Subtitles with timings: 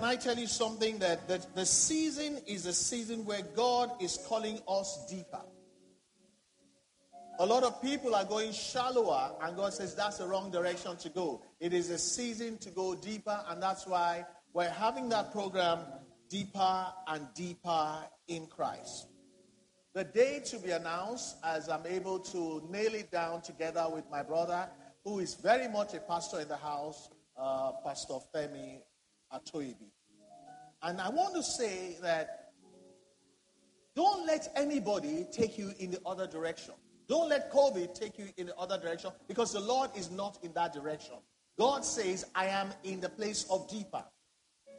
[0.00, 4.18] Can I tell you something that, that the season is a season where God is
[4.26, 5.42] calling us deeper.
[7.38, 11.10] A lot of people are going shallower, and God says that's the wrong direction to
[11.10, 11.42] go.
[11.60, 14.24] It is a season to go deeper, and that's why
[14.54, 15.80] we're having that program,
[16.30, 19.06] Deeper and Deeper in Christ.
[19.92, 24.22] The day to be announced as I'm able to nail it down together with my
[24.22, 24.66] brother,
[25.04, 28.78] who is very much a pastor in the house, uh, Pastor Femi
[29.32, 29.90] Atoibi.
[30.82, 32.52] And I want to say that
[33.94, 36.74] don't let anybody take you in the other direction.
[37.08, 40.52] Don't let COVID take you in the other direction because the Lord is not in
[40.54, 41.16] that direction.
[41.58, 44.04] God says, I am in the place of deeper.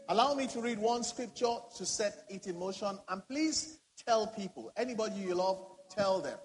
[0.09, 2.97] Allow me to read one scripture to set it in motion.
[3.09, 5.59] And please tell people, anybody you love,
[5.89, 6.37] tell them.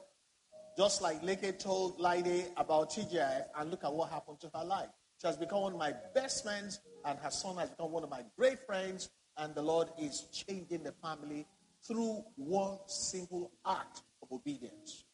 [0.77, 4.91] Just like Leke told Lide about TGIF, and look at what happened to her life.
[5.21, 8.11] She has become one of my best friends, and her son has become one of
[8.11, 9.09] my great friends,
[9.39, 11.47] and the Lord is changing the family
[11.87, 15.05] through one single act of obedience.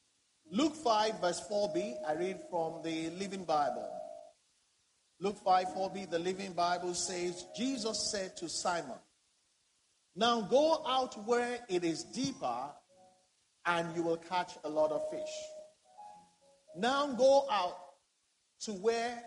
[0.50, 3.89] Luke 5, verse 4b, I read from the Living Bible.
[5.20, 8.98] Luke 5, 4b, the Living Bible says, Jesus said to Simon,
[10.17, 12.70] Now go out where it is deeper,
[13.64, 15.30] and you will catch a lot of fish.
[16.77, 17.77] Now go out
[18.62, 19.23] to where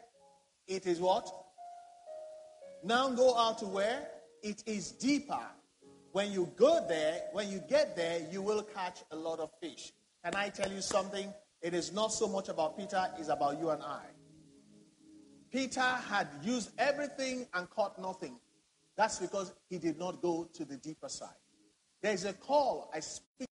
[0.67, 1.29] it is what?
[2.83, 4.07] Now go out to where
[4.43, 5.39] it is deeper.
[6.11, 9.91] When you go there, when you get there, you will catch a lot of fish.
[10.23, 11.33] Can I tell you something?
[11.61, 14.03] It is not so much about Peter, it's about you and I.
[15.51, 18.35] Peter had used everything and caught nothing.
[18.97, 21.29] That's because he did not go to the deeper side.
[22.01, 23.47] There's a call I speak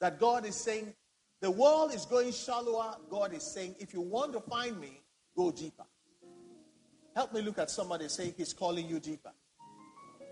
[0.00, 0.94] that God is saying,
[1.40, 2.96] the world is going shallower.
[3.10, 5.02] God is saying, if you want to find me,
[5.36, 5.84] go deeper.
[7.14, 9.30] Help me look at somebody saying he's calling you deeper.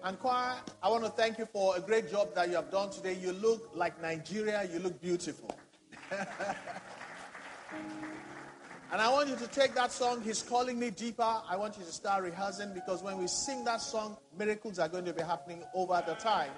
[0.02, 2.90] And choir, I want to thank you for a great job that you have done
[2.90, 3.14] today.
[3.14, 4.68] You look like Nigeria.
[4.70, 5.50] You look beautiful.
[6.10, 6.26] and
[8.92, 11.40] I want you to take that song, He's Calling Me Deeper.
[11.48, 15.06] I want you to start rehearsing because when we sing that song, miracles are going
[15.06, 16.50] to be happening over the time.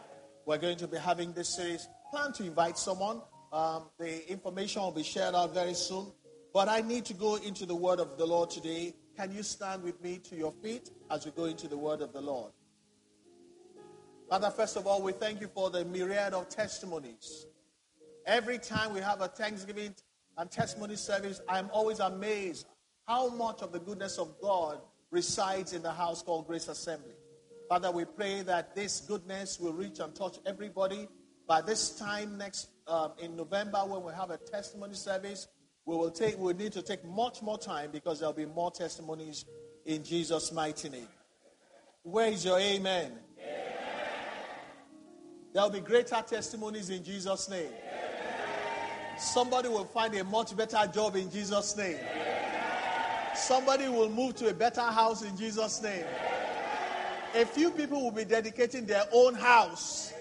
[0.44, 1.87] We're going to be having this series.
[2.10, 3.22] Plan to invite someone.
[3.53, 6.10] Um, the information will be shared out very soon.
[6.56, 8.94] But I need to go into the word of the Lord today.
[9.15, 12.15] Can you stand with me to your feet as we go into the word of
[12.15, 12.50] the Lord?
[14.31, 17.45] Father, first of all, we thank you for the myriad of testimonies.
[18.25, 19.95] Every time we have a Thanksgiving
[20.39, 22.66] and testimony service, I'm always amazed
[23.06, 24.81] how much of the goodness of God
[25.11, 27.16] resides in the house called Grace Assembly.
[27.69, 31.06] Father, we pray that this goodness will reach and touch everybody.
[31.47, 35.49] By this time next um, in November, when we have a testimony service,
[35.86, 39.44] we will take we need to take much more time because there'll be more testimonies
[39.86, 41.08] in Jesus' mighty name.
[42.02, 43.12] Where is your amen?
[45.54, 47.70] There'll be greater testimonies in Jesus' name.
[49.16, 51.97] Somebody will find a much better job in Jesus' name.
[53.34, 56.04] Somebody will move to a better house in Jesus' name.
[57.34, 60.12] A few people will be dedicating their own house.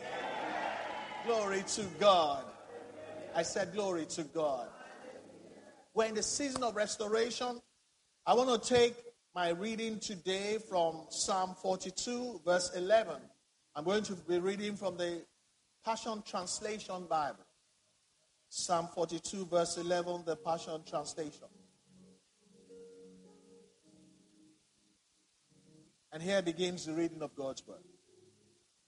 [1.26, 2.44] Glory to God.
[3.36, 4.68] I said, Glory to God.
[5.96, 7.62] We're in the season of restoration.
[8.26, 8.96] I want to take
[9.34, 13.16] my reading today from Psalm 42, verse 11.
[13.74, 15.22] I'm going to be reading from the
[15.86, 17.46] Passion Translation Bible.
[18.50, 21.48] Psalm 42, verse 11, the Passion Translation.
[26.12, 27.78] And here begins the reading of God's word.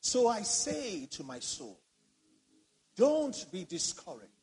[0.02, 1.80] So I say to my soul,
[2.98, 4.37] don't be discouraged.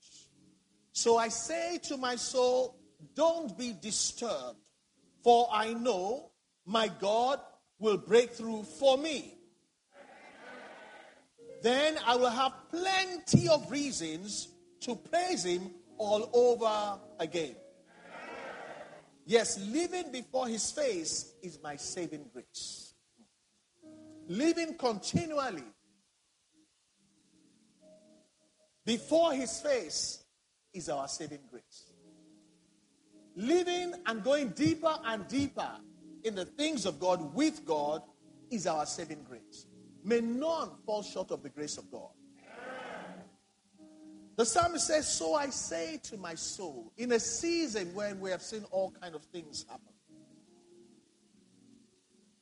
[0.95, 2.79] So I say to my soul,
[3.15, 4.59] don't be disturbed,
[5.23, 6.31] for I know
[6.65, 7.39] my God
[7.79, 9.35] will break through for me
[11.65, 14.49] then I will have plenty of reasons
[14.81, 17.57] to praise Him all over again.
[19.25, 22.93] Yes, living before His face is my saving grace.
[24.29, 25.65] Living continually
[28.85, 30.23] before His face
[30.75, 31.93] is our saving grace.
[33.37, 35.71] Living and going deeper and deeper
[36.25, 38.03] in the things of God with God
[38.51, 39.67] is our saving grace.
[40.05, 42.11] May none fall short of the grace of God.
[44.37, 48.43] The psalmist says, So I say to my soul, in a season when we have
[48.43, 49.93] seen all kind of things happen.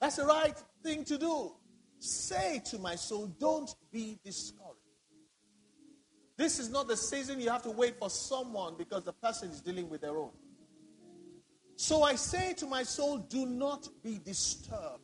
[0.00, 1.52] That's the right thing to do.
[1.98, 4.61] Say to my soul, don't be discouraged.
[6.36, 9.60] This is not the season you have to wait for someone because the person is
[9.60, 10.30] dealing with their own.
[11.76, 15.02] So I say to my soul, do not be disturbed.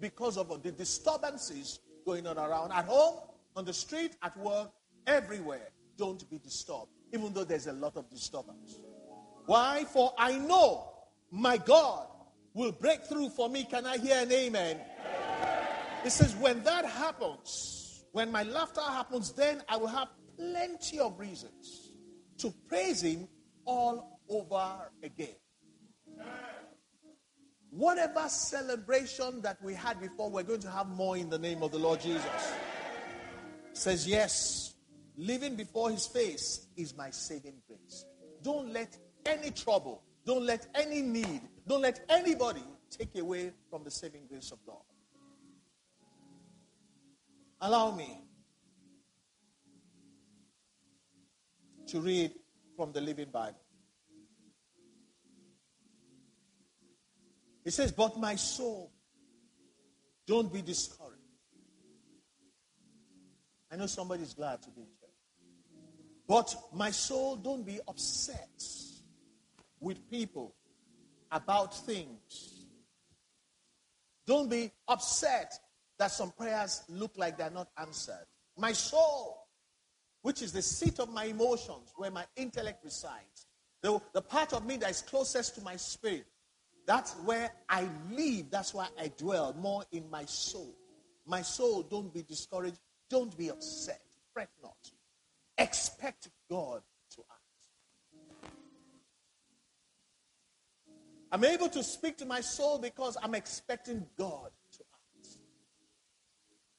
[0.00, 3.20] because of the disturbances going on around at home,
[3.56, 4.70] on the street, at work,
[5.06, 5.68] everywhere.
[5.96, 8.78] Don't be disturbed, even though there's a lot of disturbance.
[9.46, 9.84] Why?
[9.92, 10.90] For I know
[11.30, 12.06] my God
[12.52, 13.64] will break through for me.
[13.64, 14.78] Can I hear an amen?
[16.04, 21.18] It says, when that happens, when my laughter happens, then I will have plenty of
[21.18, 21.92] reasons
[22.38, 23.28] to praise Him
[23.64, 25.36] all over again.
[27.70, 31.72] Whatever celebration that we had before, we're going to have more in the name of
[31.72, 32.52] the Lord Jesus.
[33.72, 34.74] says, Yes,
[35.16, 38.04] living before his face is my saving grace.
[38.42, 38.96] Don't let
[39.26, 44.52] any trouble, don't let any need, don't let anybody take away from the saving grace
[44.52, 44.82] of God.
[47.60, 48.23] Allow me
[51.88, 52.32] to read
[52.76, 53.60] from the Living Bible.
[57.64, 58.92] He says, But my soul,
[60.26, 61.14] don't be discouraged.
[63.72, 65.10] I know somebody's glad to be church.
[66.28, 68.62] But my soul, don't be upset
[69.80, 70.54] with people
[71.30, 72.66] about things.
[74.26, 75.52] Don't be upset
[75.98, 78.26] that some prayers look like they're not answered.
[78.56, 79.43] My soul,
[80.24, 83.46] which is the seat of my emotions, where my intellect resides,
[83.82, 86.24] the, the part of me that is closest to my spirit,
[86.86, 88.46] that's where I live.
[88.50, 90.74] That's where I dwell more in my soul.
[91.26, 92.78] My soul, don't be discouraged.
[93.10, 94.00] Don't be upset.
[94.32, 94.90] Fret not.
[95.58, 96.80] Expect God
[97.16, 98.50] to act.
[101.32, 105.36] I'm able to speak to my soul because I'm expecting God to act.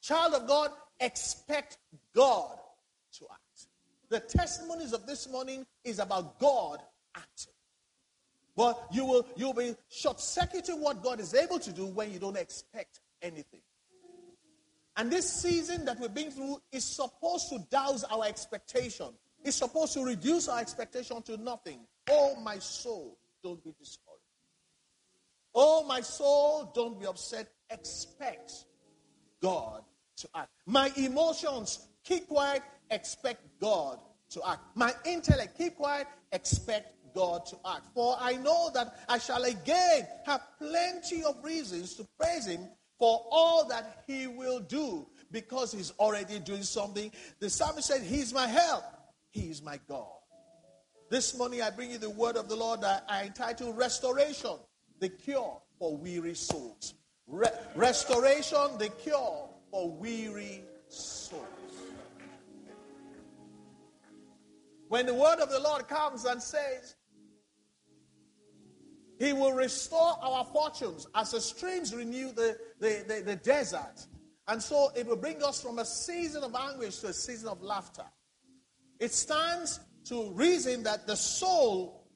[0.02, 1.78] Child of God, expect
[2.16, 2.58] God
[3.20, 3.68] to act.
[4.10, 6.80] The testimonies of this morning is about God
[7.16, 7.54] acting.
[8.56, 12.38] But you will you'll be short-circuiting what God is able to do when you don't
[12.38, 13.62] expect anything.
[14.98, 19.08] And this season that we've been through is supposed to douse our expectation.
[19.44, 21.80] It's supposed to reduce our expectation to nothing.
[22.10, 24.22] Oh, my soul, don't be discouraged.
[25.54, 27.52] Oh, my soul, don't be upset.
[27.70, 28.54] Expect
[29.42, 29.84] God
[30.18, 30.50] to act.
[30.66, 34.00] My emotions, keep quiet, expect God
[34.30, 34.62] to act.
[34.76, 37.88] My intellect, keep quiet, expect God to act.
[37.94, 42.68] For I know that I shall again have plenty of reasons to praise Him
[43.00, 47.12] for all that He will do because He's already doing something.
[47.40, 48.84] The psalmist said, He's my help,
[49.32, 50.08] He is my God.
[51.10, 54.58] This morning I bring you the word of the Lord that I entitle Restoration,
[55.00, 56.96] the cure for weary souls.
[57.28, 61.55] Re- restoration, the cure for weary souls.
[64.88, 66.96] When the word of the Lord comes and says,
[69.20, 74.06] he will restore our fortunes as the streams renew the, the, the, the, desert.
[74.48, 77.62] And so it will bring us from a season of anguish to a season of
[77.62, 78.04] laughter.
[79.00, 82.08] It stands to reason that the soul,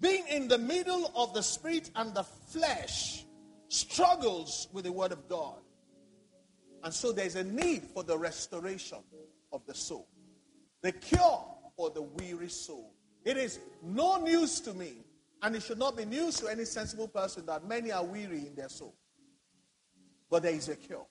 [0.00, 3.24] being in the middle of the spirit and the flesh,
[3.68, 5.60] struggles with the word of God.
[6.84, 8.98] And so there's a need for the restoration
[9.52, 10.08] of the soul,
[10.82, 11.44] the cure
[11.78, 12.92] for the weary soul.
[13.24, 14.94] It is no news to me
[15.42, 18.54] and it should not be news to any sensible person that many are weary in
[18.56, 18.96] their soul.
[20.28, 21.06] But there is a cure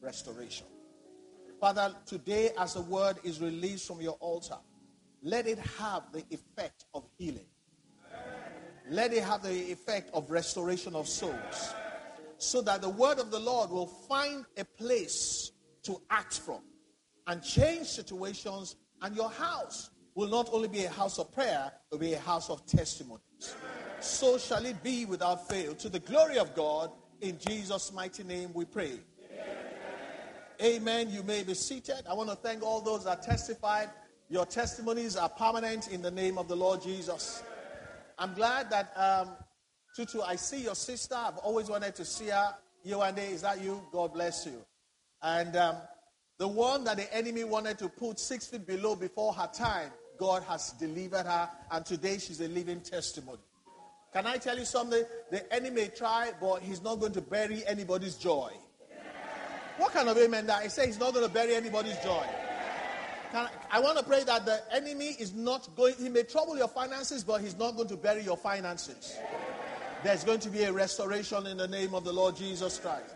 [0.00, 0.66] restoration.
[1.60, 4.56] Father, today as the word is released from your altar,
[5.22, 7.46] let it have the effect of healing.
[8.88, 11.74] Let it have the effect of restoration of souls.
[12.38, 16.60] So that the word of the Lord will find a place to act from
[17.26, 21.94] and change situations, and your house will not only be a house of prayer, it
[21.94, 23.54] will be a house of testimonies.
[24.00, 25.74] so shall it be without fail.
[25.76, 28.98] To the glory of God, in Jesus' mighty name we pray.
[30.60, 31.08] Amen.
[31.08, 32.02] You may be seated.
[32.10, 33.90] I want to thank all those that testified.
[34.28, 37.44] Your testimonies are permanent in the name of the Lord Jesus.
[38.18, 39.28] I'm glad that, um,
[39.94, 41.14] Tutu, I see your sister.
[41.14, 42.56] I've always wanted to see her.
[42.84, 43.80] Yewande, is that you?
[43.92, 44.64] God bless you.
[45.22, 45.76] And um,
[46.38, 50.42] the one that the enemy wanted to put six feet below before her time, God
[50.44, 53.38] has delivered her, and today she's a living testimony.
[54.12, 55.04] Can I tell you something?
[55.30, 58.50] The enemy may try, but he's not going to bury anybody's joy.
[59.76, 60.62] What kind of amen that?
[60.64, 62.24] He say he's not going to bury anybody's joy.
[63.32, 66.68] I, I want to pray that the enemy is not going, he may trouble your
[66.68, 69.16] finances, but he's not going to bury your finances.
[70.02, 73.14] There's going to be a restoration in the name of the Lord Jesus Christ.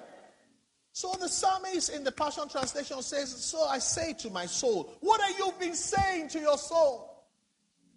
[0.93, 5.21] So the psalmist in the Passion Translation says, So I say to my soul, What
[5.23, 7.09] have you been saying to your soul?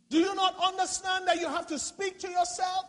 [0.09, 2.85] Do you not understand that you have to speak to yourself?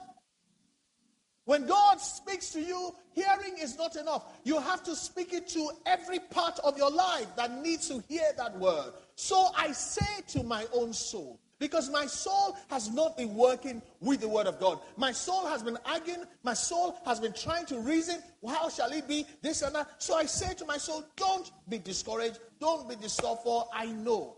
[1.45, 4.25] When God speaks to you, hearing is not enough.
[4.45, 8.27] You have to speak it to every part of your life that needs to hear
[8.37, 8.93] that word.
[9.15, 14.21] So I say to my own soul, because my soul has not been working with
[14.21, 14.79] the word of God.
[14.97, 16.25] My soul has been arguing.
[16.43, 18.23] My soul has been trying to reason.
[18.47, 19.27] How shall it be?
[19.43, 20.03] This and that.
[20.03, 22.39] So I say to my soul, don't be discouraged.
[22.61, 24.37] Don't be disturbed, for I know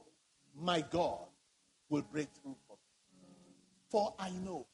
[0.60, 1.26] my God
[1.88, 3.28] will break through for me.
[3.90, 4.66] For I know.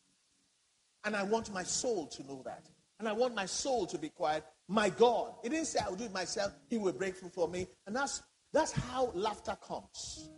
[1.04, 2.66] And I want my soul to know that.
[2.98, 4.44] And I want my soul to be quiet.
[4.68, 5.34] My God.
[5.42, 6.52] He didn't say I will do it myself.
[6.68, 7.66] He will break through for me.
[7.86, 8.22] And that's,
[8.52, 10.30] that's how laughter comes.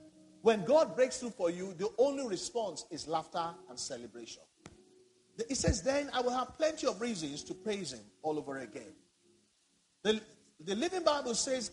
[0.46, 4.42] When God breaks through for you, the only response is laughter and celebration.
[5.36, 8.94] It says, Then I will have plenty of reasons to praise Him all over again.
[10.04, 10.20] The,
[10.64, 11.72] the Living Bible says,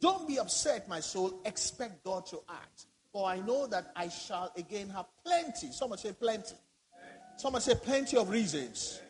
[0.00, 1.40] Don't be upset, my soul.
[1.44, 2.86] Expect God to act.
[3.12, 5.72] For I know that I shall again have plenty.
[5.72, 6.54] Someone say plenty.
[7.38, 9.00] Someone say plenty of reasons.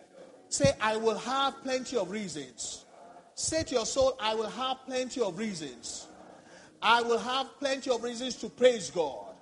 [0.49, 2.87] Say, I will have plenty of reasons.
[3.35, 6.09] Say to your soul, I will have plenty of reasons
[6.87, 9.35] I will have plenty of reasons to praise God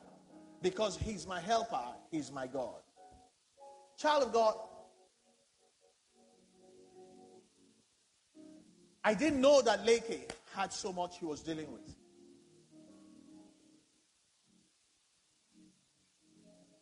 [0.63, 2.77] because He's my helper, He's my God.
[3.99, 4.55] Child of God,
[9.03, 11.83] I didn't know that Leke had so much he was dealing with.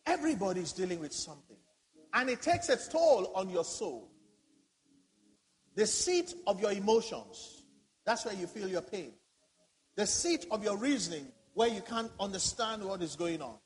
[0.05, 1.57] Everybody's dealing with something.
[2.13, 4.11] And it takes its toll on your soul.
[5.73, 7.63] The seat of your emotions.
[8.05, 9.13] That's where you feel your pain
[10.01, 13.57] the seat of your reasoning where you can't understand what is going on.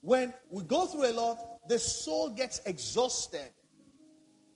[0.00, 3.52] When we go through a lot, the soul gets exhausted.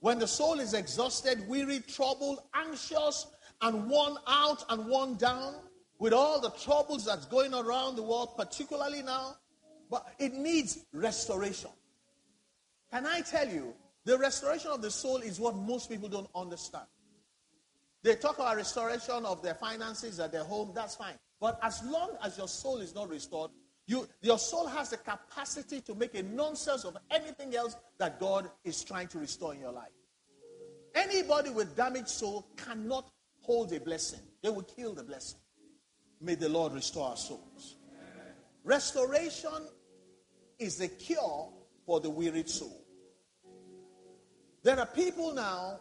[0.01, 3.29] When the soul is exhausted, weary, troubled, anxious,
[3.61, 5.55] and worn out and worn down
[6.01, 9.37] with all the troubles that's going around the world, particularly now,
[9.89, 11.71] but it needs restoration.
[12.91, 16.87] Can I tell you, the restoration of the soul is what most people don't understand.
[18.05, 21.15] They talk about restoration of their finances at their home, that's fine.
[21.41, 23.51] But as long as your soul is not restored,
[23.87, 28.51] you, your soul has the capacity to make a nonsense of anything else that God
[28.63, 29.91] is trying to restore in your life.
[30.95, 35.41] Anybody with damaged soul cannot hold a blessing, they will kill the blessing.
[36.21, 37.77] May the Lord restore our souls.
[38.65, 39.67] Restoration
[40.59, 41.49] is the cure
[41.87, 42.85] for the wearied soul.
[44.63, 45.81] There are people now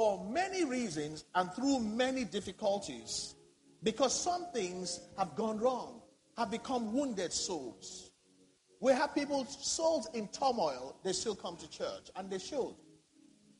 [0.00, 3.34] for many reasons and through many difficulties
[3.82, 6.00] because some things have gone wrong,
[6.38, 8.10] have become wounded souls.
[8.80, 12.76] We have people's souls in turmoil, they still come to church, and they should.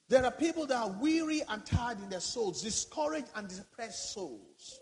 [0.09, 4.81] There are people that are weary and tired in their souls, discouraged and depressed souls.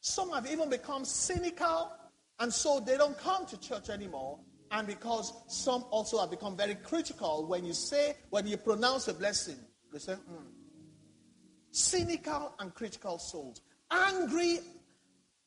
[0.00, 1.92] Some have even become cynical,
[2.38, 4.38] and so they don't come to church anymore.
[4.70, 9.12] And because some also have become very critical when you say, when you pronounce a
[9.12, 9.58] blessing,
[9.92, 10.53] they say, mm,
[11.74, 14.60] cynical and critical souls, angry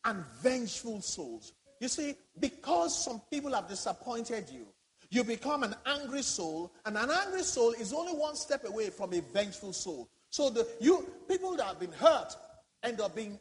[0.05, 1.53] and vengeful souls.
[1.79, 4.67] You see, because some people have disappointed you,
[5.09, 9.13] you become an angry soul, and an angry soul is only one step away from
[9.13, 10.09] a vengeful soul.
[10.29, 12.35] So the you people that have been hurt
[12.83, 13.39] end up being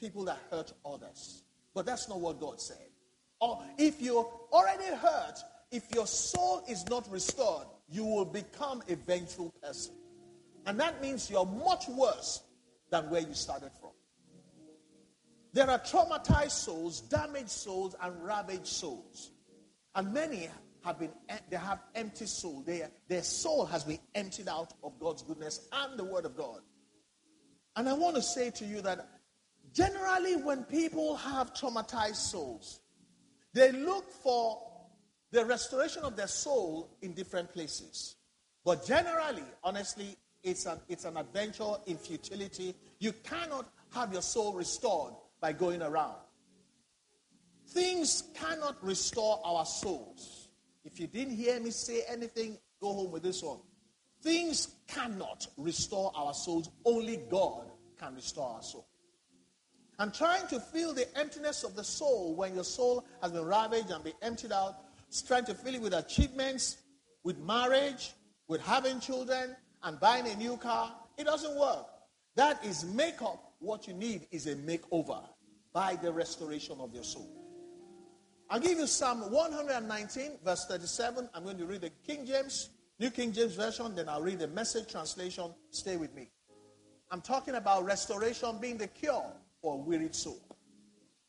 [0.00, 1.42] people that hurt others.
[1.74, 2.88] But that's not what God said.
[3.40, 5.38] Or if you're already hurt,
[5.70, 9.94] if your soul is not restored, you will become a vengeful person.
[10.66, 12.42] And that means you're much worse
[12.90, 13.90] than where you started from.
[15.52, 19.30] There are traumatized souls, damaged souls, and ravaged souls.
[19.94, 20.48] And many
[20.84, 21.10] have been
[21.50, 22.62] they have empty soul.
[22.62, 26.60] Their, their soul has been emptied out of God's goodness and the word of God.
[27.76, 29.06] And I want to say to you that
[29.72, 32.80] generally when people have traumatized souls,
[33.52, 34.62] they look for
[35.30, 38.16] the restoration of their soul in different places.
[38.64, 42.74] But generally, honestly, it's an, it's an adventure in futility.
[42.98, 46.16] You cannot have your soul restored by going around.
[47.68, 50.48] Things cannot restore our souls.
[50.84, 53.58] If you didn't hear me say anything, go home with this one.
[54.22, 56.70] Things cannot restore our souls.
[56.84, 58.86] Only God can restore our soul.
[59.98, 63.90] And trying to fill the emptiness of the soul when your soul has been ravaged
[63.90, 64.74] and been emptied out,
[65.26, 66.78] trying to fill it with achievements,
[67.22, 68.12] with marriage,
[68.48, 71.86] with having children, and buying a new car, it doesn't work.
[72.36, 73.52] That is makeup.
[73.58, 75.22] What you need is a makeover
[75.72, 77.30] by the restoration of your soul.
[78.50, 81.28] I'll give you Psalm 119, verse 37.
[81.34, 84.48] I'm going to read the King James, New King James Version, then I'll read the
[84.48, 85.54] message translation.
[85.70, 86.28] Stay with me.
[87.10, 89.24] I'm talking about restoration being the cure
[89.60, 90.40] for a wearied soul.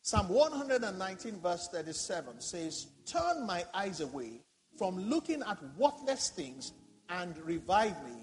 [0.01, 4.41] Psalm 119, verse 37 says, Turn my eyes away
[4.77, 6.74] from looking at worthless things
[7.10, 8.23] and revive me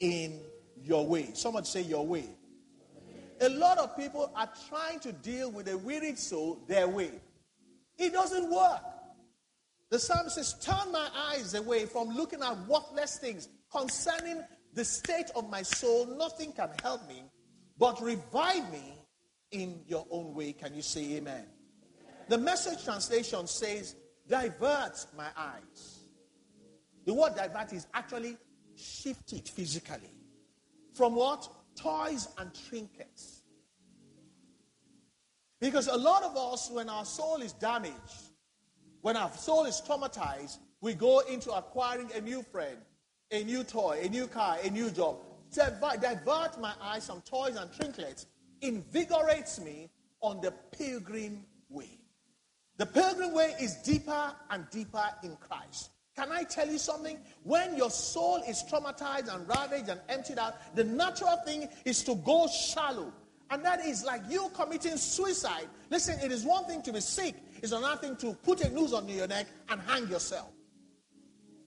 [0.00, 0.40] in
[0.82, 1.30] your way.
[1.34, 2.28] Someone say your way.
[3.40, 7.12] A lot of people are trying to deal with a wearied soul their way.
[7.96, 8.82] It doesn't work.
[9.90, 14.42] The psalmist says, Turn my eyes away from looking at worthless things concerning
[14.74, 16.06] the state of my soul.
[16.06, 17.22] Nothing can help me,
[17.78, 18.94] but revive me
[19.50, 20.52] in your own way.
[20.52, 21.46] Can you say amen?
[22.28, 23.96] The message translation says,
[24.28, 26.00] Divert my eyes.
[27.06, 28.36] The word divert is actually
[28.78, 30.10] shifted physically.
[30.94, 31.48] From what?
[31.76, 33.42] Toys and trinkets.
[35.60, 37.94] Because a lot of us, when our soul is damaged,
[39.02, 42.78] when our soul is traumatized, we go into acquiring a new friend,
[43.30, 45.16] a new toy, a new car, a new job.
[45.52, 48.26] Divert my eyes from toys and trinkets
[48.60, 51.98] invigorates me on the pilgrim way.
[52.76, 55.90] The pilgrim way is deeper and deeper in Christ.
[56.18, 57.16] Can I tell you something?
[57.44, 62.16] When your soul is traumatized and ravaged and emptied out, the natural thing is to
[62.16, 63.12] go shallow.
[63.50, 65.68] And that is like you committing suicide.
[65.90, 68.92] Listen, it is one thing to be sick, it's another thing to put a noose
[68.92, 70.48] on your neck and hang yourself.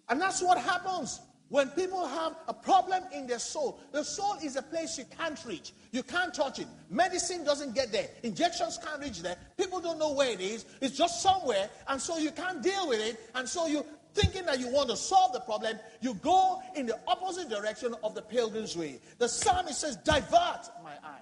[0.09, 3.79] And that's what happens when people have a problem in their soul.
[3.93, 5.71] The soul is a place you can't reach.
[5.91, 6.67] You can't touch it.
[6.89, 8.07] Medicine doesn't get there.
[8.23, 9.37] Injections can't reach there.
[9.57, 10.65] People don't know where it is.
[10.81, 11.69] It's just somewhere.
[11.87, 13.17] And so you can't deal with it.
[13.35, 16.99] And so you thinking that you want to solve the problem, you go in the
[17.07, 18.99] opposite direction of the pilgrim's way.
[19.17, 21.21] The psalmist says, divert my eyes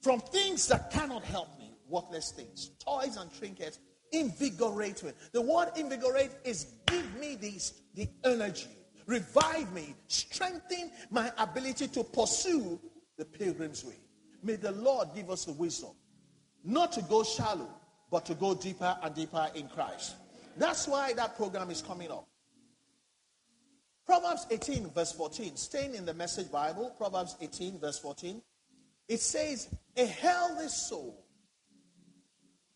[0.00, 3.78] from things that cannot help me, worthless things, toys and trinkets,
[4.12, 5.10] invigorate me.
[5.32, 8.68] The word invigorate is give me this, the energy,
[9.06, 12.80] revive me, strengthen my ability to pursue
[13.16, 13.96] the pilgrim's way.
[14.42, 15.90] May the Lord give us the wisdom
[16.62, 17.68] not to go shallow,
[18.16, 20.14] but to go deeper and deeper in Christ.
[20.56, 22.26] That's why that program is coming up.
[24.06, 28.40] Proverbs 18, verse 14, staying in the message Bible, Proverbs 18, verse 14.
[29.06, 29.68] It says,
[29.98, 31.26] a healthy soul.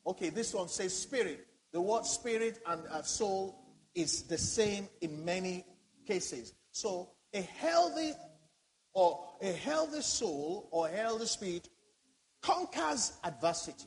[0.07, 1.47] Okay, this one says spirit.
[1.73, 5.65] The word spirit and uh, soul is the same in many
[6.07, 6.53] cases.
[6.71, 8.13] So a healthy
[8.93, 11.71] or a healthy soul or healthy spirit
[12.43, 13.87] conquers adversity.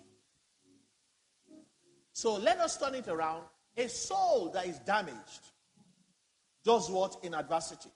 [2.14, 3.44] So let us turn it around.
[3.76, 5.42] A soul that is damaged
[6.64, 7.90] does what in adversity?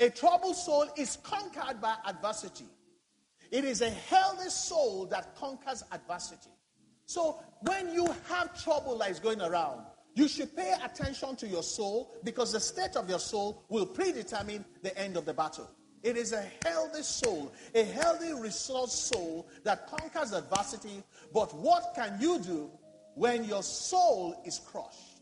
[0.00, 2.64] A troubled soul is conquered by adversity.
[3.50, 6.50] It is a healthy soul that conquers adversity.
[7.04, 9.82] So when you have trouble that is going around,
[10.14, 14.64] you should pay attention to your soul because the state of your soul will predetermine
[14.82, 15.70] the end of the battle.
[16.02, 21.02] It is a healthy soul, a healthy resource soul that conquers adversity.
[21.32, 22.70] But what can you do
[23.14, 25.20] when your soul is crushed?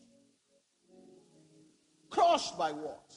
[2.10, 3.14] Crushed by what?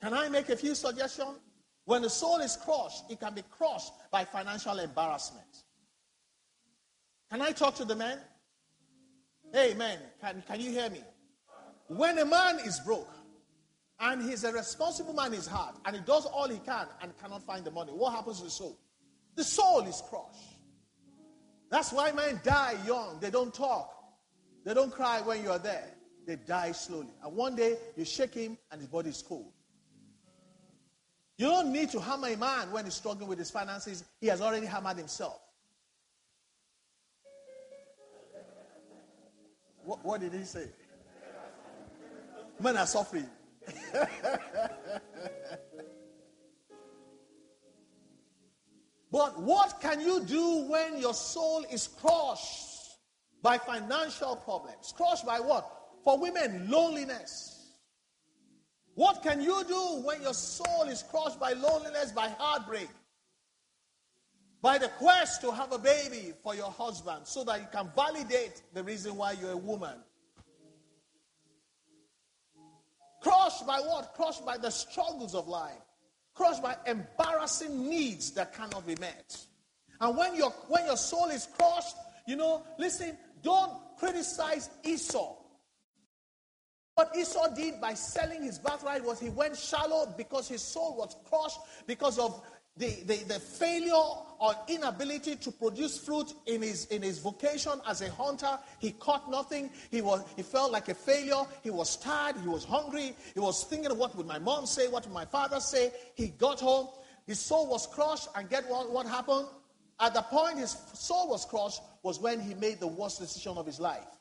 [0.00, 1.38] Can I make a few suggestions?
[1.84, 5.64] When the soul is crushed, it can be crushed by financial embarrassment.
[7.30, 8.18] Can I talk to the man?
[9.52, 11.02] Hey, man, can, can you hear me?
[11.88, 13.10] When a man is broke
[14.02, 17.16] and he's a responsible man in his heart and he does all he can and
[17.18, 18.78] cannot find the money, what happens to the soul?
[19.36, 20.58] The soul is crushed.
[21.70, 23.18] That's why men die young.
[23.20, 23.94] They don't talk,
[24.64, 25.88] they don't cry when you are there.
[26.26, 27.14] They die slowly.
[27.24, 29.52] And one day you shake him and his body is cold.
[31.38, 34.04] You don't need to hammer a man when he's struggling with his finances.
[34.20, 35.40] He has already hammered himself.
[39.84, 40.66] What, what did he say?
[42.60, 43.26] Men are suffering.
[49.12, 52.98] but what can you do when your soul is crushed
[53.42, 54.92] by financial problems?
[54.96, 55.70] Crushed by what?
[56.04, 57.52] For women, loneliness.
[58.94, 62.88] What can you do when your soul is crushed by loneliness, by heartbreak,
[64.60, 68.62] by the quest to have a baby for your husband so that you can validate
[68.74, 69.96] the reason why you're a woman?
[73.22, 74.14] Crushed by what?
[74.14, 75.80] Crushed by the struggles of life.
[76.34, 79.36] Crushed by embarrassing needs that cannot be met.
[80.00, 85.36] And when your when your soul is crushed, you know, listen, don't criticize Esau
[86.94, 91.16] what Esau did by selling his birthright was he went shallow because his soul was
[91.24, 92.42] crushed because of
[92.76, 98.00] the, the, the, failure or inability to produce fruit in his, in his vocation as
[98.00, 98.58] a hunter.
[98.78, 99.70] He caught nothing.
[99.90, 101.42] He, was, he felt like a failure.
[101.62, 102.36] He was tired.
[102.42, 103.14] He was hungry.
[103.34, 104.88] He was thinking, what would my mom say?
[104.88, 105.92] What would my father say?
[106.14, 106.88] He got home.
[107.26, 108.28] His soul was crushed.
[108.34, 109.46] And get what, what happened?
[110.00, 113.66] At the point his soul was crushed was when he made the worst decision of
[113.66, 114.18] his life.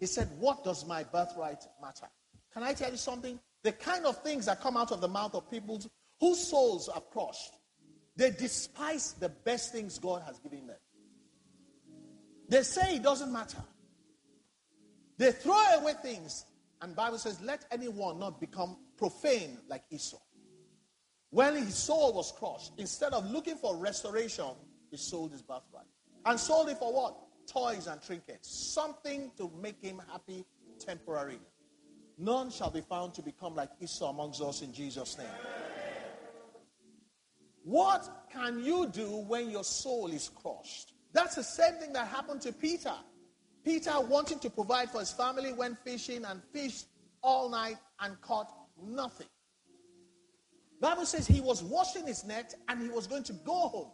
[0.00, 2.06] He said, What does my birthright matter?
[2.52, 3.38] Can I tell you something?
[3.62, 5.80] The kind of things that come out of the mouth of people
[6.20, 7.54] whose souls are crushed,
[8.20, 10.76] they despise the best things God has given them.
[12.50, 13.62] They say it doesn't matter.
[15.16, 16.44] They throw away things.
[16.82, 20.18] And Bible says, let anyone not become profane like Esau.
[21.30, 24.50] When his soul was crushed, instead of looking for restoration,
[24.90, 25.86] he sold his birthright.
[26.26, 27.16] And sold it for what?
[27.46, 28.54] Toys and trinkets.
[28.74, 30.44] Something to make him happy
[30.78, 31.40] temporarily.
[32.18, 35.69] None shall be found to become like Esau amongst us in Jesus' name.
[37.62, 40.94] What can you do when your soul is crushed?
[41.12, 42.94] That's the same thing that happened to Peter.
[43.64, 46.86] Peter, wanting to provide for his family, went fishing and fished
[47.22, 48.50] all night and caught
[48.82, 49.26] nothing.
[50.80, 53.90] Bible says he was washing his net and he was going to go home.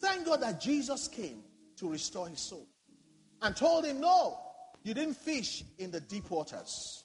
[0.00, 1.42] Thank God that Jesus came
[1.76, 2.68] to restore his soul
[3.42, 4.38] and told him, No,
[4.84, 7.04] you didn't fish in the deep waters.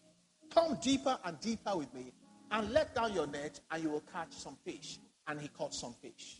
[0.53, 2.13] Come deeper and deeper with me
[2.51, 4.99] and let down your net and you will catch some fish.
[5.27, 6.37] And he caught some fish.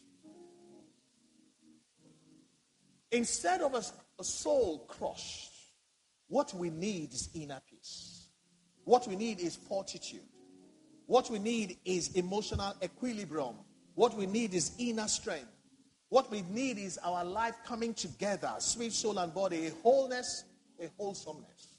[3.12, 3.84] Instead of a,
[4.20, 5.52] a soul crushed,
[6.28, 8.28] what we need is inner peace.
[8.84, 10.22] What we need is fortitude.
[11.08, 13.56] What we need is emotional equilibrium.
[13.94, 15.48] What we need is inner strength.
[16.10, 20.44] What we need is our life coming together, spirit, soul, and body, a wholeness,
[20.80, 21.78] a wholesomeness.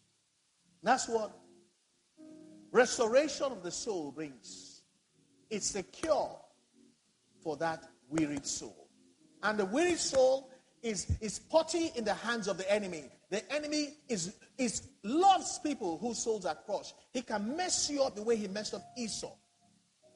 [0.82, 1.36] That's what
[2.72, 4.82] restoration of the soul brings.
[5.48, 6.36] It's the cure
[7.46, 8.88] for that wearied soul.
[9.44, 10.50] And the wearied soul
[10.82, 13.04] is, is potty in the hands of the enemy.
[13.30, 16.96] The enemy is, is loves people whose souls are crushed.
[17.12, 19.30] He can mess you up the way he messed up Esau.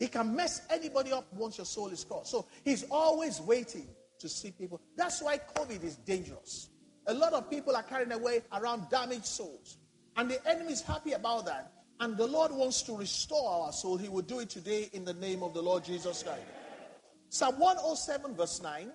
[0.00, 2.32] He can mess anybody up once your soul is crushed.
[2.32, 3.86] So he's always waiting
[4.18, 4.80] to see people.
[4.96, 6.70] That's why COVID is dangerous.
[7.06, 9.78] A lot of people are carrying away around damaged souls.
[10.16, 11.70] And the enemy is happy about that.
[12.00, 13.98] And the Lord wants to restore our soul.
[13.98, 16.42] He will do it today in the name of the Lord Jesus Christ.
[17.30, 18.90] Psalm 107, verse 9.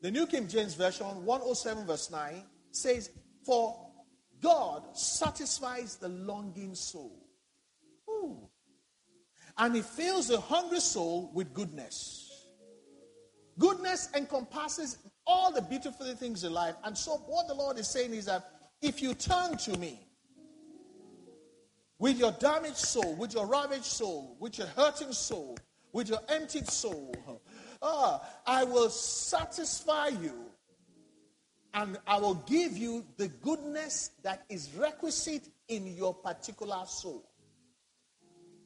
[0.00, 3.10] The New King James Version, 107 verse 9, says,
[3.44, 3.78] For
[4.40, 7.22] God satisfies the longing soul.
[8.08, 8.48] Ooh.
[9.58, 12.48] And he fills the hungry soul with goodness.
[13.58, 16.74] Goodness encompasses all the beautiful things in life.
[16.82, 18.44] And so, what the Lord is saying is that
[18.80, 20.00] if you turn to me
[21.98, 25.56] with your damaged soul, with your ravaged soul, with your hurting soul,
[25.94, 27.14] with your emptied soul,
[27.80, 30.46] Ah, I will satisfy you
[31.74, 37.28] and I will give you the goodness that is requisite in your particular soul.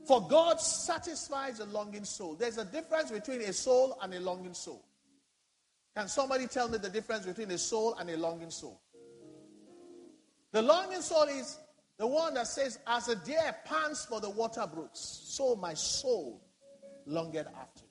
[0.06, 2.34] For God satisfies a longing soul.
[2.34, 4.84] There's a difference between a soul and a longing soul.
[5.96, 8.80] Can somebody tell me the difference between a soul and a longing soul?
[10.52, 11.58] The longing soul is
[11.98, 16.40] the one that says, As a deer pants for the water brooks, so my soul
[17.08, 17.84] longeth after.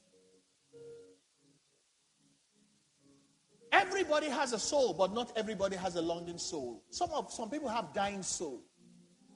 [3.72, 6.84] Everybody has a soul, but not everybody has a longing soul.
[6.90, 8.62] Some of some people have dying soul.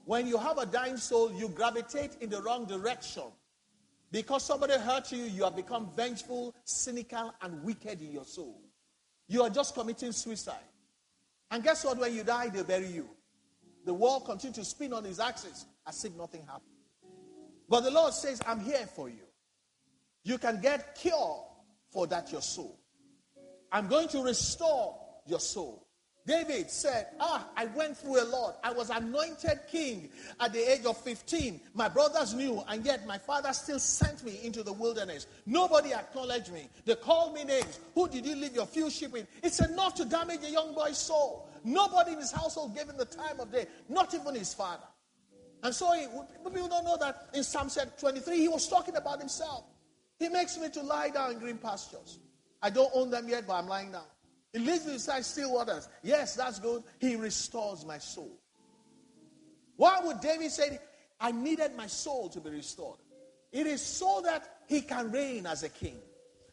[0.06, 3.24] When you have a dying soul, you gravitate in the wrong direction.
[4.12, 8.62] Because somebody hurt you, you have become vengeful, cynical, and wicked in your soul.
[9.28, 10.56] You are just committing suicide.
[11.50, 11.98] And guess what?
[11.98, 13.10] When you die, they bury you.
[13.86, 16.66] The world continues to spin on its axis as if nothing happened.
[17.70, 19.31] But the Lord says, I'm here for you.
[20.24, 21.44] You can get cure
[21.90, 22.80] for that your soul.
[23.72, 25.88] I'm going to restore your soul.
[26.28, 28.60] David said, Ah, I went through a lot.
[28.64, 31.60] I was anointed king at the age of 15.
[31.74, 35.26] My brothers knew, and yet my father still sent me into the wilderness.
[35.48, 36.70] Nobody acknowledged me.
[36.86, 37.80] They called me names.
[37.96, 39.28] Who did you leave your few sheep with?
[39.42, 41.50] It's enough to damage a young boy's soul.
[41.64, 44.84] Nobody in his household gave him the time of day, not even his father.
[45.64, 46.08] And so he,
[46.52, 49.66] people don't know that in Psalm 23, he was talking about himself.
[50.22, 52.20] He makes me to lie down in green pastures.
[52.62, 54.04] I don't own them yet, but I'm lying down.
[54.54, 55.90] He leads me beside still waters.
[56.04, 56.84] Yes, that's good.
[57.00, 58.38] He restores my soul.
[59.78, 60.78] Why would David say,
[61.20, 63.00] I needed my soul to be restored?
[63.52, 65.98] It is so that he can reign as a king.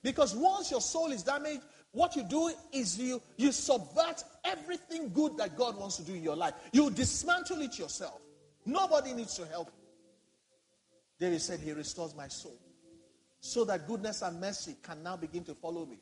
[0.03, 1.61] Because once your soul is damaged,
[1.93, 6.23] what you do is you, you subvert everything good that God wants to do in
[6.23, 6.55] your life.
[6.73, 8.23] You dismantle it yourself.
[8.65, 9.71] Nobody needs to help.
[11.21, 12.59] David said, He restores my soul
[13.41, 15.99] so that goodness and mercy can now begin to follow me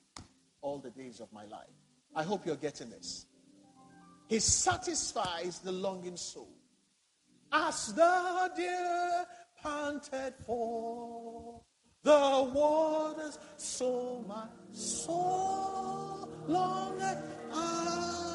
[0.60, 1.68] all the days of my life.
[2.14, 3.26] I hope you're getting this.
[4.28, 6.48] He satisfies the longing soul.
[7.52, 9.24] As the deer
[9.62, 11.60] panted for
[12.02, 17.18] the waters, so my soul longeth
[17.54, 18.25] after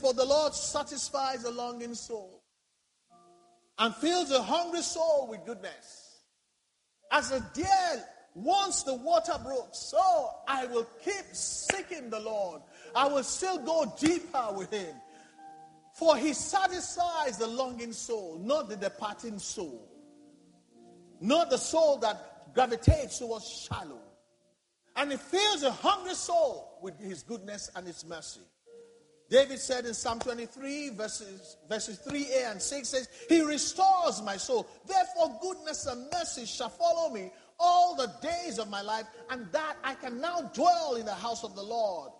[0.00, 2.42] For the Lord satisfies a longing soul
[3.78, 6.20] and fills a hungry soul with goodness.
[7.10, 12.62] As a deer wants the water brook, so I will keep seeking the Lord.
[12.94, 14.94] I will still go deeper with him.
[15.94, 19.88] For he satisfies the longing soul, not the departing soul.
[21.20, 24.00] Not the soul that gravitates towards shallow.
[24.94, 28.40] And he fills a hungry soul with his goodness and his mercy.
[29.30, 34.66] David said in Psalm 23, verses, verses 3a and 6 says, He restores my soul.
[34.86, 39.76] Therefore, goodness and mercy shall follow me all the days of my life, and that
[39.84, 42.10] I can now dwell in the house of the Lord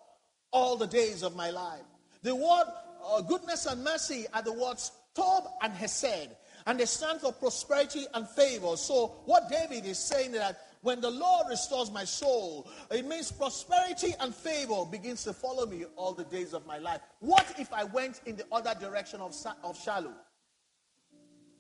[0.50, 1.82] all the days of my life.
[2.22, 2.64] The word
[3.06, 6.28] uh, goodness and mercy are the words Tob and Hesed,
[6.66, 8.76] and they stand for prosperity and favor.
[8.76, 14.14] So, what David is saying that when the Lord restores my soul, it means prosperity
[14.20, 17.00] and favor begins to follow me all the days of my life.
[17.20, 20.12] What if I went in the other direction of, of shallow?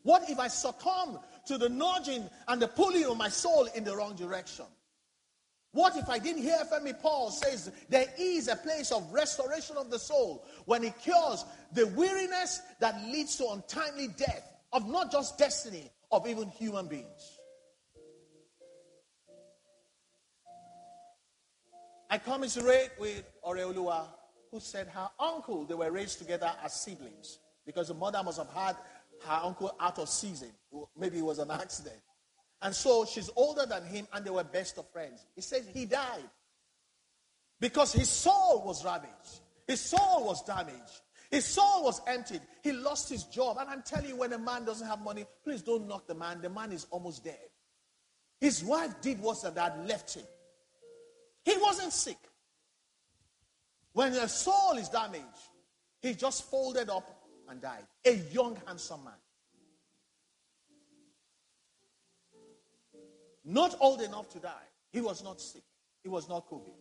[0.02, 3.96] What if I succumb to the nudging and the pulling of my soul in the
[3.96, 4.64] wrong direction?
[5.72, 9.90] What if I didn't hear Femi Paul says there is a place of restoration of
[9.90, 15.36] the soul when it cures the weariness that leads to untimely death of not just
[15.36, 17.37] destiny, of even human beings?
[22.10, 24.06] I commiserate with Oreolua,
[24.50, 28.50] who said her uncle, they were raised together as siblings because the mother must have
[28.50, 28.76] had
[29.26, 30.48] her uncle out of season.
[30.96, 32.00] Maybe it was an accident.
[32.62, 35.26] And so she's older than him, and they were best of friends.
[35.34, 36.28] He said he died
[37.60, 42.40] because his soul was ravaged, his soul was damaged, his soul was emptied.
[42.62, 43.58] He lost his job.
[43.60, 46.40] And I'm telling you, when a man doesn't have money, please don't knock the man.
[46.40, 47.38] The man is almost dead.
[48.40, 50.24] His wife did what her dad left him.
[51.48, 52.18] He wasn't sick.
[53.94, 55.24] When the soul is damaged,
[56.02, 57.08] he just folded up
[57.48, 57.86] and died.
[58.04, 59.14] A young, handsome man.
[63.46, 64.68] Not old enough to die.
[64.92, 65.62] He was not sick.
[66.02, 66.74] He was not COVID.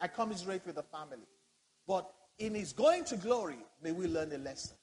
[0.00, 1.28] I commiserate with the family.
[1.86, 4.76] But in his going to glory, may we learn a lesson.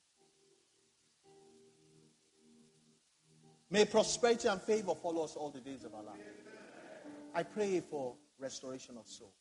[3.69, 6.21] May prosperity and favor follow us all the days of our life.
[7.36, 9.34] I pray for restoration of soul.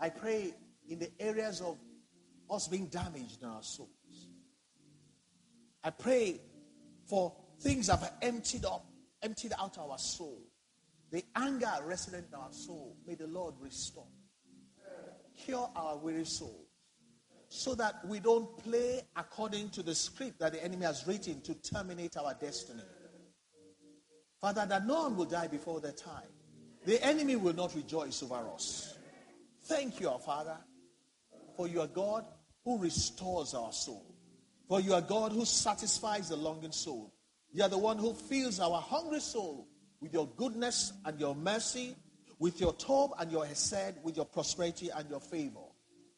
[0.00, 0.54] I pray
[0.88, 1.78] in the areas of
[2.50, 3.88] us being damaged in our souls.
[5.82, 6.40] I pray
[7.06, 8.84] for things that have emptied up,
[9.22, 10.42] emptied out our soul.
[11.10, 14.06] The anger resident in our soul, may the Lord restore.
[15.36, 16.68] Cure our weary souls
[17.48, 21.54] so that we don't play according to the script that the enemy has written to
[21.54, 22.82] terminate our destiny.
[24.40, 26.28] Father, that no one will die before their time.
[26.84, 28.96] The enemy will not rejoice over us.
[29.64, 30.56] Thank you, our Father,
[31.56, 32.24] for you are God
[32.64, 34.14] who restores our soul.
[34.68, 37.12] For you are God who satisfies the longing soul.
[37.52, 39.66] You are the one who fills our hungry soul
[40.00, 41.96] with your goodness and your mercy,
[42.38, 45.60] with your Tob and your Hesed, with your prosperity and your favor.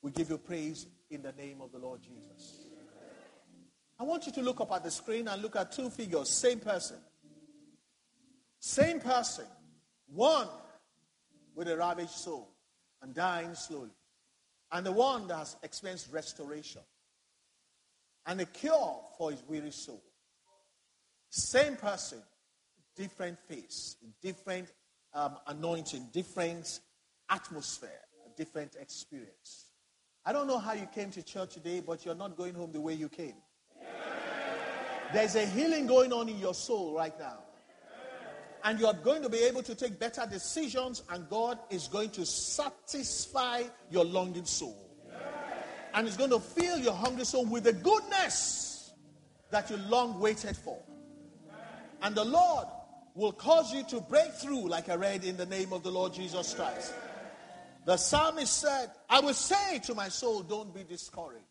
[0.02, 2.66] We give you praise in the name of the Lord Jesus.
[3.98, 6.58] I want you to look up at the screen and look at two figures, same
[6.58, 6.96] person.
[8.60, 9.46] Same person.
[10.06, 10.48] One
[11.54, 12.48] with a ravaged soul
[13.02, 13.90] and dying slowly.
[14.70, 16.82] And the one that has experienced restoration
[18.26, 20.02] and a cure for his weary soul.
[21.30, 22.18] Same person,
[22.96, 24.68] different face, different
[25.14, 26.80] um, anointing, different
[27.28, 27.90] atmosphere,
[28.36, 29.66] different experience.
[30.24, 32.80] I don't know how you came to church today, but you're not going home the
[32.80, 33.34] way you came.
[35.12, 37.38] There's a healing going on in your soul right now.
[38.64, 42.10] And you are going to be able to take better decisions, and God is going
[42.10, 44.76] to satisfy your longing soul.
[45.94, 48.92] And He's going to fill your hungry soul with the goodness
[49.50, 50.78] that you long waited for.
[52.02, 52.66] And the Lord
[53.14, 56.12] will cause you to break through, like I read in the name of the Lord
[56.12, 56.94] Jesus Christ.
[57.86, 61.44] The psalmist said, I will say to my soul, don't be discouraged.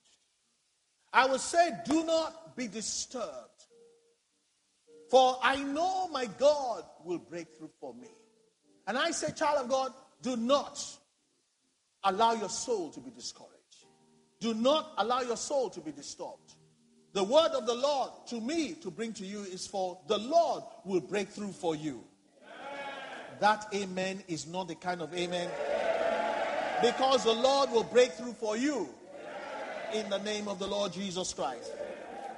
[1.12, 3.49] I will say, do not be disturbed.
[5.10, 8.10] For I know my God will break through for me.
[8.88, 9.92] And I say, child of God,
[10.22, 10.84] do not
[12.04, 13.54] allow your soul to be discouraged.
[14.40, 16.54] Do not allow your soul to be disturbed.
[17.14, 20.64] The word of the Lord to me to bring to you is for the Lord
[20.86, 22.04] will break through for you.
[23.40, 25.50] That amen is not the kind of amen.
[26.82, 28.90] Because the Lord will break through for you
[29.94, 31.72] in the name of the Lord Jesus Christ.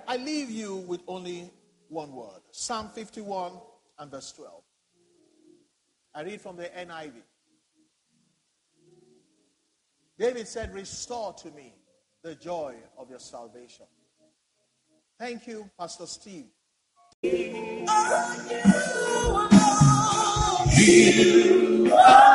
[0.08, 1.52] I leave you with only
[1.92, 3.52] one word Psalm 51
[4.00, 4.64] and verse 12.
[6.16, 7.14] I read from the NIV.
[10.18, 11.74] David said, Restore to me
[12.24, 13.86] the joy of your salvation.
[15.20, 16.48] Thank you, Pastor Steve.
[17.24, 17.86] You
[21.94, 22.32] are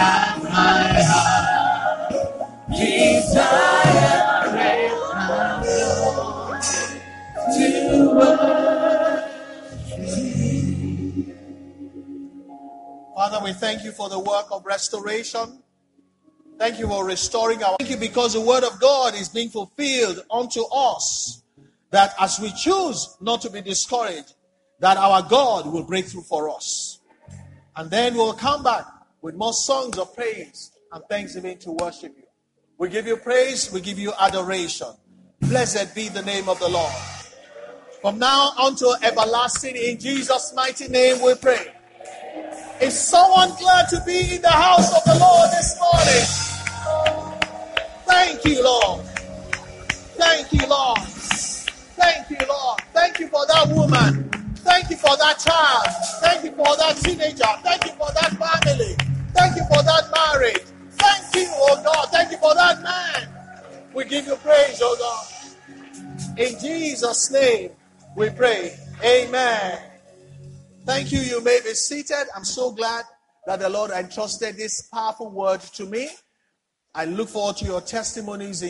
[0.00, 1.17] at my
[13.38, 15.62] Father, we thank you for the work of restoration.
[16.58, 17.76] Thank you for restoring our.
[17.78, 21.44] Thank you because the word of God is being fulfilled unto us.
[21.92, 24.34] That as we choose not to be discouraged,
[24.80, 26.98] that our God will break through for us.
[27.76, 28.86] And then we'll come back
[29.22, 32.24] with more songs of praise and thanksgiving to worship you.
[32.76, 34.88] We give you praise, we give you adoration.
[35.42, 36.92] Blessed be the name of the Lord.
[38.02, 41.72] From now on to everlasting, in Jesus' mighty name we pray.
[42.80, 46.48] Is someone glad to be in the house of the Lord this morning?
[48.06, 49.04] Thank you, Lord.
[50.16, 51.00] Thank you, Lord.
[51.00, 52.80] Thank you, Lord.
[52.92, 54.30] Thank you for that woman.
[54.58, 55.86] Thank you for that child.
[56.20, 57.50] Thank you for that teenager.
[57.64, 58.94] Thank you for that family.
[59.34, 60.62] Thank you for that marriage.
[60.92, 62.08] Thank you, oh God.
[62.12, 63.28] Thank you for that man.
[63.92, 66.38] We give you praise, oh God.
[66.38, 67.70] In Jesus' name
[68.14, 68.78] we pray.
[69.02, 69.87] Amen.
[70.88, 71.20] Thank you.
[71.20, 72.28] You may be seated.
[72.34, 73.04] I'm so glad
[73.46, 76.08] that the Lord entrusted this powerful word to me.
[76.94, 78.66] I look forward to your testimonies in